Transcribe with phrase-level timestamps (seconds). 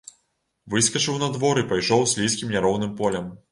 [0.73, 3.33] Выскачыў на двор і пайшоў слізкім няроўным полем.